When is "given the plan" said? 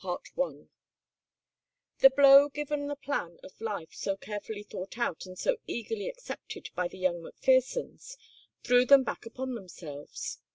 2.49-3.37